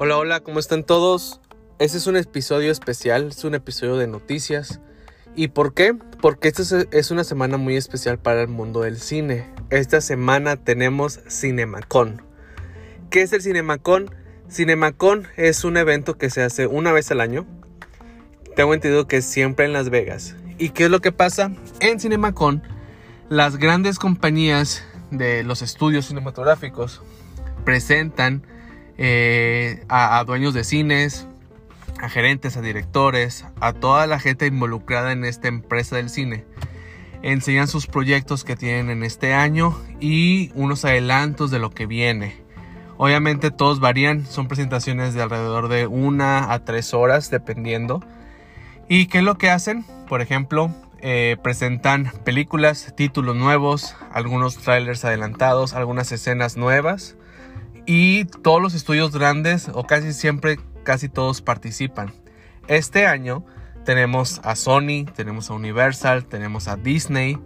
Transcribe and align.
Hola, 0.00 0.16
hola, 0.16 0.40
¿cómo 0.44 0.60
están 0.60 0.84
todos? 0.84 1.40
Este 1.80 1.98
es 1.98 2.06
un 2.06 2.16
episodio 2.16 2.70
especial, 2.70 3.30
es 3.30 3.42
un 3.42 3.56
episodio 3.56 3.96
de 3.96 4.06
noticias. 4.06 4.80
¿Y 5.34 5.48
por 5.48 5.74
qué? 5.74 5.92
Porque 6.22 6.46
esta 6.46 6.62
es 6.92 7.10
una 7.10 7.24
semana 7.24 7.56
muy 7.56 7.74
especial 7.74 8.16
para 8.16 8.42
el 8.42 8.46
mundo 8.46 8.82
del 8.82 8.98
cine. 8.98 9.52
Esta 9.70 10.00
semana 10.00 10.54
tenemos 10.54 11.18
Cinemacon. 11.28 12.22
¿Qué 13.10 13.22
es 13.22 13.32
el 13.32 13.42
Cinemacon? 13.42 14.14
Cinemacon 14.48 15.26
es 15.36 15.64
un 15.64 15.76
evento 15.76 16.16
que 16.16 16.30
se 16.30 16.44
hace 16.44 16.68
una 16.68 16.92
vez 16.92 17.10
al 17.10 17.20
año. 17.20 17.44
Tengo 18.54 18.74
entendido 18.74 19.08
que 19.08 19.16
es 19.16 19.24
siempre 19.24 19.64
en 19.64 19.72
Las 19.72 19.90
Vegas. 19.90 20.36
¿Y 20.58 20.68
qué 20.68 20.84
es 20.84 20.90
lo 20.90 21.00
que 21.00 21.10
pasa? 21.10 21.50
En 21.80 21.98
Cinemacon, 21.98 22.62
las 23.30 23.56
grandes 23.56 23.98
compañías 23.98 24.84
de 25.10 25.42
los 25.42 25.60
estudios 25.60 26.06
cinematográficos 26.06 27.02
presentan 27.64 28.44
eh, 29.00 29.84
a, 29.88 30.24
dueños 30.24 30.54
de 30.54 30.64
cines, 30.64 31.28
a 32.00 32.08
gerentes, 32.08 32.56
a 32.56 32.60
directores, 32.60 33.44
a 33.60 33.72
toda 33.72 34.08
la 34.08 34.18
gente 34.18 34.46
involucrada 34.46 35.12
en 35.12 35.24
esta 35.24 35.46
empresa 35.46 35.96
del 35.96 36.10
cine. 36.10 36.44
Enseñan 37.22 37.68
sus 37.68 37.86
proyectos 37.86 38.42
que 38.44 38.56
tienen 38.56 38.90
en 38.90 39.04
este 39.04 39.34
año 39.34 39.80
y 40.00 40.50
unos 40.54 40.84
adelantos 40.84 41.52
de 41.52 41.60
lo 41.60 41.70
que 41.70 41.86
viene. 41.86 42.42
Obviamente 42.96 43.52
todos 43.52 43.78
varían, 43.78 44.26
son 44.26 44.48
presentaciones 44.48 45.14
de 45.14 45.22
alrededor 45.22 45.68
de 45.68 45.86
una 45.86 46.52
a 46.52 46.64
tres 46.64 46.92
horas 46.92 47.30
dependiendo. 47.30 48.04
¿Y 48.88 49.06
qué 49.06 49.18
es 49.18 49.24
lo 49.24 49.38
que 49.38 49.50
hacen? 49.50 49.84
Por 50.08 50.22
ejemplo, 50.22 50.72
eh, 51.00 51.36
presentan 51.40 52.10
películas, 52.24 52.92
títulos 52.96 53.36
nuevos, 53.36 53.94
algunos 54.10 54.56
trailers 54.56 55.04
adelantados, 55.04 55.74
algunas 55.74 56.10
escenas 56.10 56.56
nuevas 56.56 57.16
y 57.88 58.26
todos 58.26 58.60
los 58.60 58.74
estudios 58.74 59.12
grandes 59.12 59.70
o 59.72 59.84
casi 59.84 60.12
siempre 60.12 60.60
casi 60.84 61.08
todos 61.08 61.40
participan. 61.40 62.12
Este 62.68 63.06
año 63.06 63.46
tenemos 63.86 64.42
a 64.44 64.56
Sony, 64.56 65.06
tenemos 65.16 65.48
a 65.48 65.54
Universal, 65.54 66.26
tenemos 66.26 66.68
a 66.68 66.76
Disney, 66.76 67.38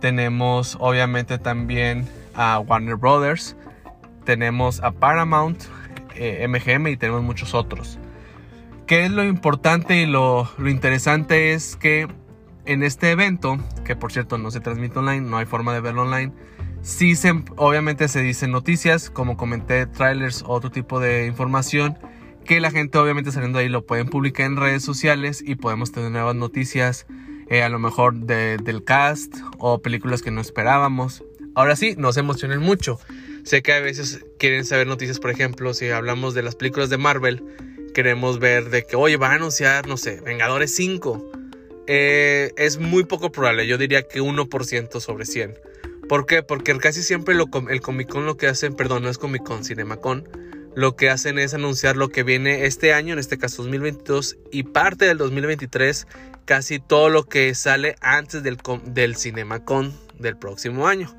tenemos 0.00 0.76
obviamente 0.78 1.38
también 1.38 2.08
a 2.34 2.60
Warner 2.60 2.94
Brothers, 2.94 3.56
tenemos 4.24 4.80
a 4.80 4.92
Paramount, 4.92 5.64
MGM 6.14 6.86
eh, 6.86 6.90
y 6.92 6.96
tenemos 6.96 7.24
muchos 7.24 7.52
otros. 7.52 7.98
¿Qué 8.86 9.06
es 9.06 9.10
lo 9.10 9.24
importante 9.24 9.96
y 9.96 10.06
lo, 10.06 10.48
lo 10.56 10.70
interesante 10.70 11.52
es 11.52 11.74
que 11.74 12.06
en 12.64 12.84
este 12.84 13.10
evento, 13.10 13.58
que 13.84 13.96
por 13.96 14.12
cierto 14.12 14.38
no 14.38 14.52
se 14.52 14.60
transmite 14.60 15.00
online, 15.00 15.22
no 15.22 15.36
hay 15.38 15.46
forma 15.46 15.74
de 15.74 15.80
verlo 15.80 16.02
online, 16.02 16.32
Sí, 16.82 17.14
obviamente 17.56 18.08
se 18.08 18.22
dicen 18.22 18.50
noticias, 18.52 19.10
como 19.10 19.36
comenté, 19.36 19.86
trailers, 19.86 20.44
otro 20.46 20.70
tipo 20.70 20.98
de 20.98 21.26
información 21.26 21.96
que 22.44 22.60
la 22.60 22.70
gente 22.70 22.98
obviamente 22.98 23.30
saliendo 23.32 23.58
ahí 23.58 23.68
lo 23.68 23.86
pueden 23.86 24.08
publicar 24.08 24.46
en 24.46 24.56
redes 24.56 24.82
sociales 24.82 25.42
y 25.46 25.54
podemos 25.54 25.92
tener 25.92 26.10
nuevas 26.10 26.34
noticias, 26.34 27.06
eh, 27.48 27.62
a 27.62 27.68
lo 27.68 27.78
mejor 27.78 28.14
del 28.16 28.82
cast 28.84 29.36
o 29.58 29.80
películas 29.80 30.22
que 30.22 30.30
no 30.30 30.40
esperábamos. 30.40 31.22
Ahora 31.54 31.76
sí, 31.76 31.94
no 31.96 32.12
se 32.12 32.20
emocionen 32.20 32.60
mucho. 32.60 32.98
Sé 33.44 33.62
que 33.62 33.72
a 33.72 33.80
veces 33.80 34.24
quieren 34.38 34.64
saber 34.64 34.86
noticias, 34.86 35.20
por 35.20 35.30
ejemplo, 35.30 35.74
si 35.74 35.90
hablamos 35.90 36.34
de 36.34 36.42
las 36.42 36.56
películas 36.56 36.90
de 36.90 36.98
Marvel, 36.98 37.44
queremos 37.94 38.38
ver 38.38 38.70
de 38.70 38.84
que, 38.84 38.96
oye, 38.96 39.16
van 39.16 39.32
a 39.32 39.34
anunciar, 39.36 39.86
no 39.86 39.96
sé, 39.96 40.20
Vengadores 40.20 40.74
5. 40.74 41.32
Eh, 41.86 42.52
es 42.56 42.78
muy 42.78 43.04
poco 43.04 43.32
probable, 43.32 43.66
yo 43.66 43.78
diría 43.78 44.02
que 44.02 44.20
1% 44.20 45.00
sobre 45.00 45.24
100. 45.24 45.54
¿Por 46.10 46.26
qué? 46.26 46.42
Porque 46.42 46.76
casi 46.78 47.04
siempre 47.04 47.36
el 47.36 47.80
Comic 47.80 48.08
Con 48.08 48.26
lo 48.26 48.36
que 48.36 48.48
hacen, 48.48 48.74
perdón, 48.74 49.04
no 49.04 49.08
es 49.08 49.16
Comic 49.16 49.44
Con, 49.44 49.64
Cinemacon, 49.64 50.28
lo 50.74 50.96
que 50.96 51.08
hacen 51.08 51.38
es 51.38 51.54
anunciar 51.54 51.96
lo 51.96 52.08
que 52.08 52.24
viene 52.24 52.64
este 52.64 52.92
año, 52.92 53.12
en 53.12 53.20
este 53.20 53.38
caso 53.38 53.62
2022, 53.62 54.36
y 54.50 54.64
parte 54.64 55.04
del 55.04 55.18
2023, 55.18 56.08
casi 56.46 56.80
todo 56.80 57.10
lo 57.10 57.28
que 57.28 57.54
sale 57.54 57.94
antes 58.00 58.42
del, 58.42 58.58
del 58.86 59.14
Cinemacon 59.14 59.96
del 60.18 60.36
próximo 60.36 60.88
año. 60.88 61.14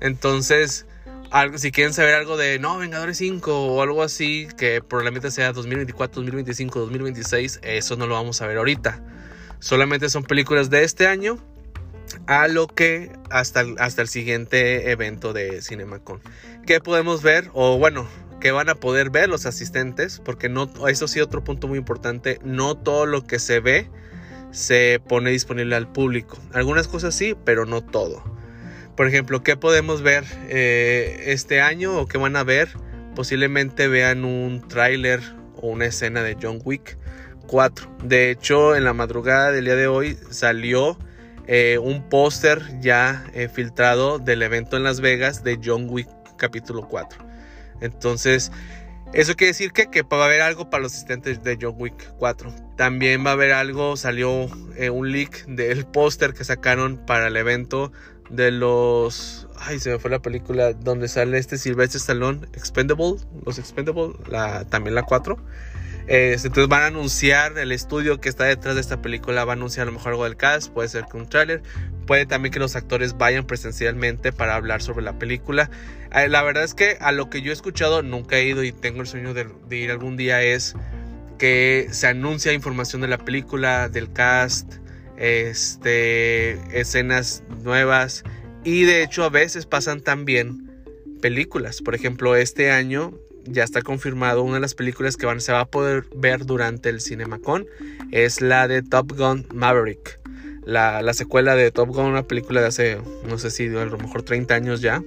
Entonces, 0.00 0.86
algo, 1.30 1.58
si 1.58 1.70
quieren 1.70 1.94
saber 1.94 2.16
algo 2.16 2.36
de, 2.36 2.58
no, 2.58 2.78
Vengadores 2.78 3.18
5 3.18 3.74
o 3.76 3.80
algo 3.80 4.02
así, 4.02 4.48
que 4.58 4.82
probablemente 4.82 5.30
sea 5.30 5.52
2024, 5.52 6.16
2025, 6.16 6.80
2026, 6.80 7.60
eso 7.62 7.94
no 7.94 8.08
lo 8.08 8.14
vamos 8.14 8.42
a 8.42 8.48
ver 8.48 8.58
ahorita. 8.58 9.00
Solamente 9.60 10.10
son 10.10 10.24
películas 10.24 10.68
de 10.68 10.82
este 10.82 11.06
año 11.06 11.38
a 12.26 12.48
lo 12.48 12.66
que 12.66 13.12
hasta 13.30 13.64
hasta 13.78 14.02
el 14.02 14.08
siguiente 14.08 14.90
evento 14.90 15.32
de 15.32 15.62
CinemaCon. 15.62 16.20
¿Qué 16.66 16.80
podemos 16.80 17.22
ver? 17.22 17.50
O 17.52 17.78
bueno, 17.78 18.08
que 18.40 18.50
van 18.50 18.68
a 18.68 18.74
poder 18.74 19.10
ver 19.10 19.28
los 19.28 19.46
asistentes, 19.46 20.20
porque 20.24 20.48
no, 20.48 20.70
eso 20.88 21.08
sí, 21.08 21.20
otro 21.20 21.42
punto 21.44 21.68
muy 21.68 21.78
importante, 21.78 22.38
no 22.44 22.76
todo 22.76 23.06
lo 23.06 23.26
que 23.26 23.38
se 23.38 23.60
ve 23.60 23.90
se 24.50 25.00
pone 25.06 25.30
disponible 25.30 25.76
al 25.76 25.90
público. 25.90 26.38
Algunas 26.52 26.88
cosas 26.88 27.14
sí, 27.14 27.36
pero 27.44 27.66
no 27.66 27.82
todo. 27.82 28.22
Por 28.96 29.06
ejemplo, 29.06 29.42
¿qué 29.42 29.56
podemos 29.56 30.02
ver 30.02 30.24
eh, 30.48 31.24
este 31.26 31.60
año 31.60 31.98
o 31.98 32.06
qué 32.06 32.16
van 32.18 32.36
a 32.36 32.44
ver? 32.44 32.70
Posiblemente 33.14 33.88
vean 33.88 34.24
un 34.24 34.66
tráiler 34.66 35.20
o 35.56 35.68
una 35.68 35.86
escena 35.86 36.22
de 36.22 36.36
John 36.40 36.60
Wick 36.64 36.96
4. 37.46 37.98
De 38.04 38.30
hecho, 38.30 38.74
en 38.74 38.84
la 38.84 38.94
madrugada 38.94 39.52
del 39.52 39.66
día 39.66 39.76
de 39.76 39.86
hoy 39.86 40.16
salió 40.30 40.98
eh, 41.46 41.78
un 41.78 42.08
póster 42.08 42.80
ya 42.80 43.24
eh, 43.34 43.48
filtrado 43.48 44.18
del 44.18 44.42
evento 44.42 44.76
en 44.76 44.84
Las 44.84 45.00
Vegas 45.00 45.44
de 45.44 45.60
John 45.62 45.86
Wick 45.88 46.08
capítulo 46.36 46.88
4. 46.88 47.24
Entonces, 47.80 48.50
eso 49.12 49.34
quiere 49.36 49.52
decir 49.52 49.72
que, 49.72 49.88
que 49.88 50.02
va 50.02 50.22
a 50.22 50.26
haber 50.26 50.40
algo 50.40 50.68
para 50.68 50.82
los 50.82 50.92
asistentes 50.92 51.42
de 51.42 51.56
John 51.60 51.76
Wick 51.78 52.12
4. 52.18 52.52
También 52.76 53.24
va 53.24 53.30
a 53.30 53.32
haber 53.34 53.52
algo, 53.52 53.96
salió 53.96 54.48
eh, 54.76 54.90
un 54.90 55.12
leak 55.12 55.46
del 55.46 55.86
póster 55.86 56.34
que 56.34 56.44
sacaron 56.44 56.98
para 57.06 57.28
el 57.28 57.36
evento 57.36 57.92
de 58.30 58.50
los... 58.50 59.48
Ay, 59.58 59.78
se 59.78 59.90
me 59.90 59.98
fue 59.98 60.10
la 60.10 60.20
película 60.20 60.72
donde 60.72 61.08
sale 61.08 61.38
este 61.38 61.56
Sylvester 61.56 61.98
Stallone, 61.98 62.46
Expendable, 62.52 63.16
los 63.44 63.58
Expendable, 63.58 64.14
la, 64.28 64.64
también 64.64 64.94
la 64.94 65.04
4. 65.04 65.38
Este, 66.06 66.46
entonces 66.46 66.68
van 66.68 66.82
a 66.82 66.86
anunciar 66.86 67.58
el 67.58 67.72
estudio 67.72 68.20
que 68.20 68.28
está 68.28 68.44
detrás 68.44 68.76
de 68.76 68.80
esta 68.80 69.02
película, 69.02 69.44
va 69.44 69.52
a 69.52 69.56
anunciar 69.56 69.84
a 69.84 69.86
lo 69.86 69.92
mejor 69.92 70.12
algo 70.12 70.24
del 70.24 70.36
cast, 70.36 70.72
puede 70.72 70.88
ser 70.88 71.06
que 71.10 71.16
un 71.16 71.28
tráiler, 71.28 71.62
puede 72.06 72.26
también 72.26 72.52
que 72.52 72.60
los 72.60 72.76
actores 72.76 73.18
vayan 73.18 73.44
presencialmente 73.44 74.32
para 74.32 74.54
hablar 74.54 74.82
sobre 74.82 75.04
la 75.04 75.18
película. 75.18 75.68
Eh, 76.14 76.28
la 76.28 76.42
verdad 76.44 76.62
es 76.62 76.74
que 76.74 76.96
a 77.00 77.10
lo 77.10 77.28
que 77.28 77.42
yo 77.42 77.50
he 77.50 77.54
escuchado, 77.54 78.02
nunca 78.02 78.36
he 78.36 78.44
ido 78.44 78.62
y 78.62 78.70
tengo 78.70 79.00
el 79.00 79.08
sueño 79.08 79.34
de, 79.34 79.48
ir 79.76 79.90
algún 79.90 80.16
día, 80.16 80.42
es 80.42 80.74
que 81.38 81.88
se 81.90 82.06
anuncia 82.06 82.52
información 82.52 83.02
de 83.02 83.08
la 83.08 83.18
película, 83.18 83.88
del 83.88 84.12
cast, 84.12 84.74
este, 85.16 86.52
escenas 86.78 87.42
nuevas 87.62 88.22
y 88.64 88.84
de 88.84 89.02
hecho 89.02 89.24
a 89.24 89.28
veces 89.28 89.66
pasan 89.66 90.00
también 90.00 90.70
películas. 91.20 91.82
Por 91.82 91.94
ejemplo, 91.94 92.36
este 92.36 92.70
año 92.70 93.14
ya 93.46 93.64
está 93.64 93.82
confirmado 93.82 94.42
una 94.42 94.54
de 94.54 94.60
las 94.60 94.74
películas 94.74 95.16
que 95.16 95.26
van, 95.26 95.40
se 95.40 95.52
va 95.52 95.60
a 95.60 95.66
poder 95.66 96.04
ver 96.14 96.46
durante 96.46 96.88
el 96.88 97.00
CinemaCon 97.00 97.66
es 98.12 98.40
la 98.40 98.68
de 98.68 98.82
Top 98.82 99.12
Gun 99.16 99.46
Maverick. 99.52 100.20
La, 100.64 101.12
secuela 101.14 101.54
de 101.54 101.70
Top 101.70 101.90
Gun, 101.90 102.06
una 102.06 102.26
película 102.26 102.60
de 102.60 102.66
hace, 102.66 102.98
no 103.28 103.38
sé 103.38 103.50
si 103.50 103.68
a 103.68 103.84
lo 103.84 103.98
mejor 103.98 104.22
30 104.22 104.54
años 104.54 104.80
ya. 104.80 105.02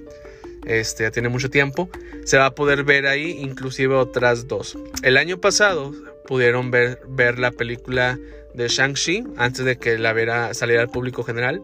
Este, 0.64 1.04
ya 1.04 1.10
tiene 1.10 1.28
mucho 1.28 1.50
tiempo. 1.50 1.90
Se 2.24 2.38
va 2.38 2.46
a 2.46 2.54
poder 2.54 2.84
ver 2.84 3.06
ahí 3.06 3.38
inclusive 3.40 3.94
otras 3.94 4.48
dos. 4.48 4.78
El 5.02 5.16
año 5.16 5.38
pasado 5.38 5.92
pudieron 6.26 6.70
ver, 6.70 7.00
ver 7.08 7.38
la 7.38 7.50
película 7.50 8.18
de 8.54 8.68
Shang-Chi 8.68 9.24
antes 9.36 9.64
de 9.64 9.76
que 9.76 9.98
la 9.98 10.12
viera, 10.12 10.54
saliera 10.54 10.82
al 10.82 10.88
público 10.88 11.22
general. 11.24 11.62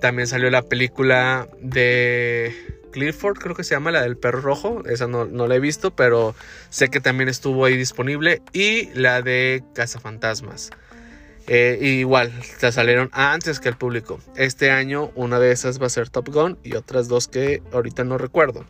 También 0.00 0.28
salió 0.28 0.50
la 0.50 0.62
película 0.62 1.48
de 1.60 2.54
Clifford, 2.98 3.38
creo 3.38 3.54
que 3.54 3.64
se 3.64 3.74
llama, 3.74 3.90
la 3.90 4.02
del 4.02 4.16
perro 4.16 4.40
rojo. 4.40 4.82
Esa 4.86 5.06
no, 5.06 5.24
la 5.24 5.54
he 5.54 5.60
visto, 5.60 5.94
pero 5.94 6.34
sé 6.70 6.88
que 6.88 7.00
también 7.00 7.28
estuvo 7.28 7.64
ahí 7.64 7.76
disponible. 7.76 8.42
Y 8.52 8.86
la 8.94 9.22
de 9.22 9.62
Cazafantasmas. 9.74 10.70
Eh, 11.46 11.78
igual, 11.80 12.30
se 12.58 12.72
salieron 12.72 13.08
antes 13.12 13.60
que 13.60 13.68
el 13.68 13.76
público. 13.76 14.20
Este 14.36 14.70
año 14.70 15.12
una 15.14 15.38
de 15.38 15.52
esas 15.52 15.80
va 15.80 15.86
a 15.86 15.90
ser 15.90 16.10
Top 16.10 16.28
Gun 16.28 16.58
y 16.62 16.74
otras 16.74 17.08
dos 17.08 17.28
que 17.28 17.62
ahorita 17.72 18.04
no 18.04 18.18
recuerdo. 18.18 18.66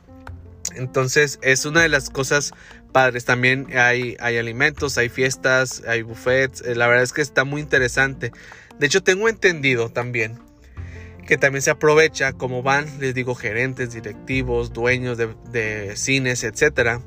Entonces 0.76 1.40
es 1.42 1.64
una 1.64 1.82
de 1.82 1.88
las 1.88 2.08
cosas 2.10 2.52
padres. 2.92 3.24
También 3.24 3.66
hay, 3.76 4.16
hay 4.20 4.38
alimentos, 4.38 4.96
hay 4.96 5.08
fiestas, 5.08 5.82
hay 5.88 6.02
buffets. 6.02 6.60
Eh, 6.60 6.76
la 6.76 6.86
verdad 6.86 7.02
es 7.02 7.12
que 7.12 7.22
está 7.22 7.44
muy 7.44 7.60
interesante. 7.60 8.30
De 8.78 8.86
hecho 8.86 9.02
tengo 9.02 9.28
entendido 9.28 9.88
también 9.88 10.38
que 11.28 11.36
también 11.36 11.60
se 11.60 11.70
aprovecha, 11.70 12.32
como 12.32 12.62
van, 12.62 12.86
les 13.00 13.14
digo, 13.14 13.34
gerentes, 13.34 13.92
directivos, 13.92 14.72
dueños 14.72 15.18
de, 15.18 15.92
cines, 15.94 16.42
etcétera. 16.42 17.02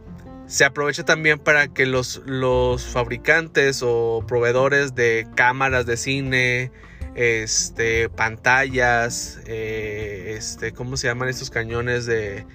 Se 0.45 0.63
aprovecha 0.63 1.03
también 1.03 1.39
para 1.39 1.69
que 1.69 1.88
los, 1.88 2.21
los 2.27 2.85
fabricantes 2.85 3.81
o 3.83 4.23
proveedores 4.27 4.94
de 4.94 5.25
cámaras 5.33 5.88
de 5.88 5.97
cine, 5.97 6.71
este, 7.15 8.09
pantallas, 8.09 9.39
eh, 9.47 10.35
este, 10.38 10.71
¿cómo 10.71 10.97
se 10.97 11.07
llaman 11.07 11.27
estos 11.27 11.50
cañones 11.50 12.06
de 12.06 12.45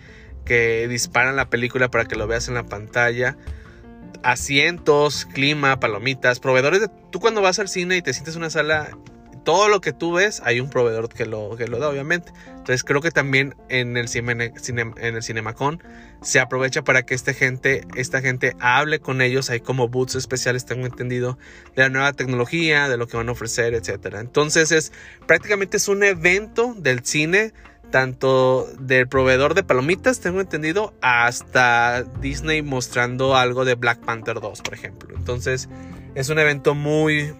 que 0.44 0.86
disparan 0.86 1.34
la 1.34 1.50
película 1.50 1.90
para 1.90 2.04
que 2.04 2.14
lo 2.14 2.28
veas 2.28 2.46
en 2.46 2.54
la 2.54 2.66
pantalla? 2.66 3.36
asientos, 4.22 5.24
clima, 5.26 5.78
palomitas, 5.78 6.40
proveedores 6.40 6.80
de... 6.80 6.88
Tú 7.10 7.20
cuando 7.20 7.42
vas 7.42 7.60
al 7.60 7.68
cine 7.68 7.96
y 7.96 8.02
te 8.02 8.12
sientes 8.12 8.34
en 8.34 8.42
una 8.42 8.50
sala 8.50 8.96
todo 9.46 9.68
lo 9.68 9.80
que 9.80 9.92
tú 9.92 10.14
ves, 10.14 10.42
hay 10.44 10.58
un 10.58 10.68
proveedor 10.68 11.08
que 11.08 11.24
lo, 11.24 11.56
que 11.56 11.68
lo 11.68 11.78
da, 11.78 11.88
obviamente. 11.88 12.32
Entonces 12.48 12.82
creo 12.82 13.00
que 13.00 13.12
también 13.12 13.54
en 13.68 13.96
el, 13.96 14.08
cine, 14.08 14.52
en 14.72 15.14
el 15.14 15.22
Cinemacon 15.22 15.80
se 16.20 16.40
aprovecha 16.40 16.82
para 16.82 17.04
que 17.04 17.14
esta 17.14 17.32
gente, 17.32 17.86
esta 17.94 18.20
gente 18.20 18.56
hable 18.58 18.98
con 18.98 19.20
ellos. 19.22 19.48
Hay 19.48 19.60
como 19.60 19.86
booths 19.86 20.16
especiales, 20.16 20.66
tengo 20.66 20.84
entendido, 20.84 21.38
de 21.76 21.82
la 21.84 21.90
nueva 21.90 22.12
tecnología, 22.12 22.88
de 22.88 22.96
lo 22.96 23.06
que 23.06 23.16
van 23.16 23.28
a 23.28 23.32
ofrecer, 23.32 23.72
etc. 23.74 24.16
Entonces 24.18 24.72
es 24.72 24.92
prácticamente 25.28 25.76
es 25.76 25.86
un 25.86 26.02
evento 26.02 26.74
del 26.76 27.04
cine 27.04 27.52
tanto 27.92 28.66
del 28.80 29.06
proveedor 29.06 29.54
de 29.54 29.62
palomitas, 29.62 30.18
tengo 30.18 30.40
entendido, 30.40 30.92
hasta 31.02 32.02
Disney 32.02 32.62
mostrando 32.62 33.36
algo 33.36 33.64
de 33.64 33.76
Black 33.76 34.00
Panther 34.00 34.40
2, 34.40 34.60
por 34.62 34.74
ejemplo. 34.74 35.14
Entonces, 35.16 35.68
es 36.16 36.28
un 36.28 36.40
evento 36.40 36.74
muy, 36.74 37.32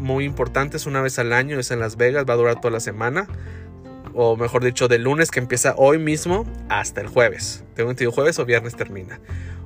muy 0.00 0.24
importante, 0.24 0.76
es 0.76 0.86
una 0.86 1.00
vez 1.00 1.18
al 1.18 1.32
año, 1.32 1.60
es 1.60 1.70
en 1.70 1.78
Las 1.78 1.96
Vegas, 1.96 2.24
va 2.28 2.34
a 2.34 2.36
durar 2.36 2.60
toda 2.60 2.72
la 2.72 2.80
semana, 2.80 3.28
o 4.14 4.36
mejor 4.36 4.64
dicho, 4.64 4.88
del 4.88 5.04
lunes 5.04 5.30
que 5.30 5.38
empieza 5.38 5.74
hoy 5.76 5.98
mismo 5.98 6.44
hasta 6.68 7.00
el 7.00 7.06
jueves. 7.06 7.64
Tengo 7.74 7.90
entendido 7.90 8.12
jueves 8.12 8.38
o 8.38 8.44
viernes 8.44 8.74
termina. 8.74 9.20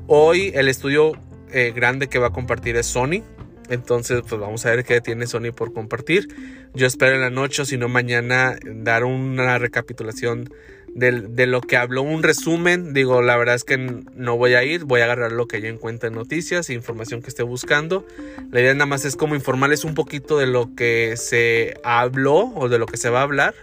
Hoy 0.06 0.52
el 0.54 0.68
estudio 0.68 1.12
eh, 1.50 1.72
grande 1.74 2.08
que 2.08 2.18
va 2.18 2.28
a 2.28 2.32
compartir 2.32 2.76
es 2.76 2.86
Sony. 2.86 3.22
Entonces, 3.68 4.22
pues 4.28 4.40
vamos 4.40 4.64
a 4.66 4.70
ver 4.70 4.84
qué 4.84 5.00
tiene 5.00 5.26
Sony 5.26 5.52
por 5.54 5.72
compartir. 5.72 6.28
Yo 6.74 6.86
espero 6.86 7.14
en 7.14 7.20
la 7.20 7.30
noche 7.30 7.62
o 7.62 7.64
si 7.64 7.76
no 7.76 7.88
mañana 7.88 8.56
dar 8.64 9.04
una 9.04 9.58
recapitulación 9.58 10.50
de, 10.94 11.46
lo 11.46 11.60
que 11.60 11.76
habló, 11.76 12.02
un 12.02 12.22
resumen. 12.22 12.94
Digo, 12.94 13.22
la 13.22 13.36
verdad 13.36 13.56
es 13.56 13.64
que 13.64 13.76
no 13.78 14.36
voy 14.36 14.54
a 14.54 14.62
ir, 14.62 14.84
voy 14.84 15.00
a 15.00 15.04
agarrar 15.04 15.32
lo 15.32 15.46
que 15.46 15.60
yo 15.60 15.68
encuentre 15.68 16.08
en 16.08 16.14
noticias, 16.14 16.70
información 16.70 17.22
que 17.22 17.28
esté 17.28 17.42
buscando. 17.42 18.06
La 18.50 18.60
idea 18.60 18.74
nada 18.74 18.86
más 18.86 19.04
es 19.04 19.16
como 19.16 19.34
informarles 19.34 19.84
un 19.84 19.94
poquito 19.94 20.38
de 20.38 20.46
lo 20.46 20.74
que 20.74 21.16
se 21.16 21.74
habló 21.82 22.52
o 22.54 22.68
de 22.68 22.78
lo 22.78 22.86
que 22.86 22.96
se 22.96 23.10
va 23.10 23.20
a 23.20 23.24
hablar. 23.24 23.54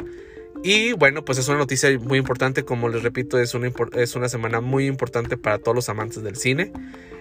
Y 0.63 0.93
bueno, 0.93 1.25
pues 1.25 1.39
es 1.39 1.47
una 1.47 1.57
noticia 1.57 1.89
muy 1.99 2.19
importante, 2.19 2.63
como 2.63 2.87
les 2.89 3.01
repito, 3.01 3.39
es 3.39 3.55
una, 3.55 3.71
es 3.93 4.15
una 4.15 4.29
semana 4.29 4.61
muy 4.61 4.85
importante 4.85 5.35
para 5.35 5.57
todos 5.57 5.73
los 5.73 5.89
amantes 5.89 6.21
del 6.21 6.35
cine, 6.35 6.71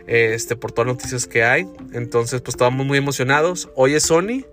este, 0.07 0.57
por 0.57 0.73
todas 0.73 0.89
las 0.89 0.97
noticias 0.97 1.27
que 1.27 1.43
hay. 1.43 1.67
Entonces, 1.93 2.43
pues 2.43 2.55
estamos 2.55 2.87
muy 2.87 2.99
emocionados. 2.99 3.71
Hoy 3.77 3.95
es 3.95 4.03
Sony. 4.05 4.45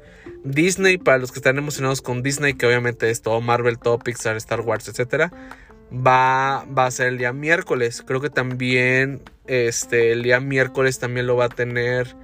Disney, 0.44 0.98
para 0.98 1.18
los 1.18 1.32
que 1.32 1.40
están 1.40 1.58
emocionados 1.58 2.02
con 2.02 2.24
Disney, 2.24 2.54
que 2.54 2.66
obviamente 2.66 3.10
es 3.10 3.22
todo 3.22 3.42
Marvel, 3.42 3.78
todo 3.78 4.00
Pixar, 4.00 4.38
Star 4.38 4.62
Wars, 4.62 4.88
etc. 4.88 5.32
Va, 5.92 6.66
va 6.66 6.86
a 6.86 6.92
ser 6.92 7.08
el 7.08 7.18
día 7.18 7.34
miércoles. 7.34 8.04
Creo 8.06 8.22
que 8.22 8.30
también 8.30 9.22
este, 9.48 10.14
el 10.14 10.24
día 10.24 10.40
miércoles 10.40 11.00
también 11.00 11.28
lo 11.28 11.36
va 11.36 11.46
a 11.46 11.50
tener 11.50 12.16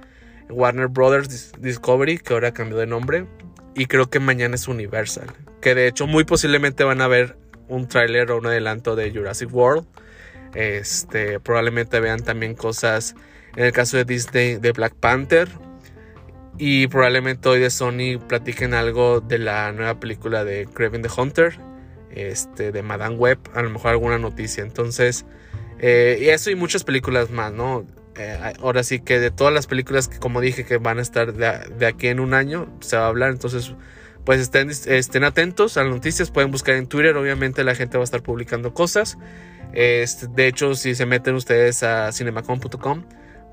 Warner 0.48 0.88
Brothers 0.88 1.52
Discovery, 1.58 2.18
que 2.18 2.32
ahora 2.32 2.52
cambió 2.52 2.78
de 2.78 2.86
nombre. 2.86 3.26
Y 3.74 3.86
creo 3.86 4.08
que 4.08 4.20
mañana 4.20 4.54
es 4.54 4.68
Universal. 4.68 5.26
Que 5.60 5.74
de 5.74 5.88
hecho 5.88 6.06
muy 6.06 6.24
posiblemente 6.24 6.84
van 6.84 7.00
a 7.00 7.08
ver 7.08 7.36
un 7.68 7.88
tráiler 7.88 8.30
o 8.30 8.38
un 8.38 8.46
adelanto 8.46 8.96
de 8.96 9.10
Jurassic 9.10 9.52
World. 9.52 9.86
Este, 10.54 11.40
probablemente 11.40 11.98
vean 11.98 12.22
también 12.22 12.54
cosas, 12.54 13.16
en 13.56 13.64
el 13.64 13.72
caso 13.72 13.96
de 13.96 14.04
Disney, 14.04 14.56
de 14.56 14.72
Black 14.72 14.94
Panther 14.94 15.48
y 16.58 16.86
probablemente 16.86 17.48
hoy 17.48 17.60
de 17.60 17.70
Sony 17.70 18.18
platiquen 18.28 18.74
algo 18.74 19.20
de 19.20 19.38
la 19.38 19.72
nueva 19.72 19.98
película 19.98 20.44
de 20.44 20.66
Craven 20.66 21.02
the 21.02 21.08
Hunter, 21.16 21.58
este, 22.10 22.70
de 22.70 22.82
Madame 22.82 23.16
Web, 23.16 23.38
a 23.54 23.62
lo 23.62 23.70
mejor 23.70 23.90
alguna 23.90 24.18
noticia. 24.18 24.62
Entonces, 24.62 25.26
eh, 25.80 26.18
y 26.20 26.28
eso 26.28 26.50
y 26.50 26.54
muchas 26.54 26.84
películas 26.84 27.30
más, 27.30 27.52
¿no? 27.52 27.86
Eh, 28.16 28.54
ahora 28.60 28.84
sí 28.84 29.00
que 29.00 29.18
de 29.18 29.30
todas 29.30 29.52
las 29.52 29.66
películas 29.66 30.08
que, 30.08 30.18
como 30.18 30.40
dije, 30.40 30.64
que 30.64 30.78
van 30.78 30.98
a 30.98 31.02
estar 31.02 31.32
de, 31.32 31.86
aquí 31.86 32.08
en 32.08 32.20
un 32.20 32.34
año, 32.34 32.68
se 32.80 32.96
va 32.96 33.04
a 33.04 33.08
hablar. 33.08 33.30
Entonces, 33.30 33.74
pues 34.24 34.40
estén, 34.40 34.70
estén 34.70 35.24
atentos 35.24 35.76
a 35.76 35.84
las 35.84 35.92
noticias. 35.92 36.30
Pueden 36.30 36.50
buscar 36.50 36.76
en 36.76 36.86
Twitter, 36.86 37.16
obviamente 37.16 37.64
la 37.64 37.74
gente 37.74 37.98
va 37.98 38.02
a 38.02 38.04
estar 38.04 38.22
publicando 38.22 38.72
cosas. 38.74 39.18
Este, 39.72 40.28
de 40.28 40.46
hecho, 40.46 40.74
si 40.74 40.94
se 40.94 41.06
meten 41.06 41.34
ustedes 41.34 41.82
a 41.82 42.12
cinemacom.com 42.12 43.04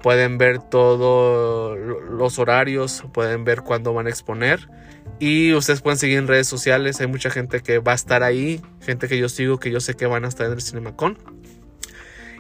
pueden 0.02 0.38
ver 0.38 0.60
todos 0.60 1.78
los 2.10 2.40
horarios, 2.40 3.04
pueden 3.14 3.44
ver 3.44 3.62
cuándo 3.62 3.94
van 3.94 4.08
a 4.08 4.10
exponer 4.10 4.68
y 5.20 5.54
ustedes 5.54 5.82
pueden 5.82 5.98
seguir 5.98 6.18
en 6.18 6.28
redes 6.28 6.48
sociales, 6.48 7.00
hay 7.02 7.08
mucha 7.08 7.30
gente 7.30 7.62
que 7.62 7.80
va 7.80 7.92
a 7.92 7.96
estar 7.96 8.24
ahí, 8.24 8.62
gente 8.82 9.08
que 9.08 9.18
yo 9.18 9.30
sigo 9.30 9.60
que 9.60 9.72
yo 9.72 9.80
sé 9.80 9.94
que 9.94 10.06
van 10.08 10.26
a 10.26 10.28
estar 10.28 10.48
en 10.48 10.54
el 10.54 10.62
Cinemacon 10.62 11.18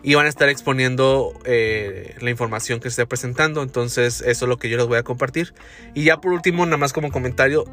y 0.03 0.15
van 0.15 0.25
a 0.25 0.29
estar 0.29 0.49
exponiendo 0.49 1.33
eh, 1.45 2.15
la 2.21 2.29
información 2.29 2.79
que 2.79 2.89
se 2.89 3.01
está 3.01 3.05
presentando, 3.05 3.61
entonces 3.61 4.21
eso 4.21 4.45
es 4.45 4.49
lo 4.49 4.57
que 4.57 4.69
yo 4.69 4.77
les 4.77 4.87
voy 4.87 4.97
a 4.97 5.03
compartir 5.03 5.53
y 5.93 6.03
ya 6.03 6.19
por 6.19 6.33
último, 6.33 6.65
nada 6.65 6.77
más 6.77 6.93
como 6.93 7.11
comentario, 7.11 7.65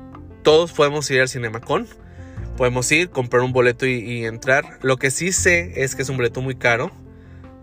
todos 0.42 0.72
podemos 0.72 1.10
ir 1.10 1.20
al 1.20 1.28
Cinemacon. 1.28 1.86
Podemos 2.56 2.90
ir, 2.90 3.10
comprar 3.10 3.44
un 3.44 3.52
boleto 3.52 3.86
y 3.86 4.24
entrar. 4.24 4.80
Lo 4.82 4.96
que 4.96 5.12
sí 5.12 5.30
sé 5.30 5.74
es 5.76 5.94
que 5.94 6.02
es 6.02 6.08
un 6.08 6.16
boleto 6.16 6.40
muy 6.40 6.56
caro 6.56 6.90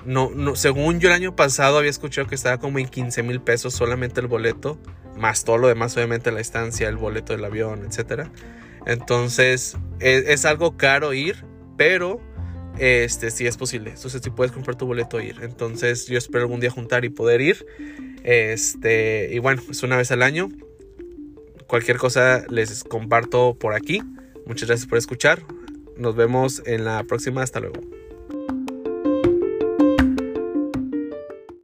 no, 0.05 0.29
no, 0.29 0.55
según 0.55 0.99
yo 0.99 1.09
el 1.09 1.15
año 1.15 1.35
pasado 1.35 1.79
había 1.79 1.89
escuchado 1.89 2.27
que 2.27 2.35
estaba 2.35 2.59
como 2.59 2.79
en 2.79 2.87
15 2.87 3.23
mil 3.23 3.41
pesos 3.41 3.73
solamente 3.73 4.21
el 4.21 4.27
boleto, 4.27 4.77
más 5.17 5.43
todo 5.43 5.57
lo 5.57 5.67
demás, 5.67 5.97
obviamente 5.97 6.31
la 6.31 6.41
estancia, 6.41 6.87
el 6.87 6.97
boleto 6.97 7.33
del 7.33 7.43
avión, 7.43 7.85
etc. 7.85 8.27
Entonces 8.85 9.77
es, 9.99 10.25
es, 10.27 10.45
algo 10.45 10.77
caro 10.77 11.13
ir, 11.13 11.43
pero 11.75 12.21
este 12.77 13.31
sí 13.31 13.47
es 13.47 13.57
posible. 13.57 13.91
Entonces 13.91 14.21
si 14.23 14.29
puedes 14.29 14.51
comprar 14.51 14.77
tu 14.77 14.85
boleto 14.85 15.19
ir. 15.21 15.37
Entonces 15.41 16.07
yo 16.07 16.17
espero 16.17 16.43
algún 16.43 16.59
día 16.59 16.71
juntar 16.71 17.05
y 17.05 17.09
poder 17.09 17.41
ir. 17.41 17.65
Este, 18.23 19.29
y 19.31 19.39
bueno, 19.39 19.61
es 19.69 19.83
una 19.83 19.97
vez 19.97 20.11
al 20.11 20.21
año. 20.21 20.49
Cualquier 21.67 21.97
cosa 21.97 22.43
les 22.49 22.83
comparto 22.83 23.55
por 23.55 23.73
aquí. 23.73 24.01
Muchas 24.45 24.67
gracias 24.67 24.87
por 24.87 24.97
escuchar. 24.97 25.41
Nos 25.97 26.15
vemos 26.15 26.61
en 26.65 26.85
la 26.85 27.03
próxima. 27.03 27.41
Hasta 27.41 27.59
luego. 27.59 27.81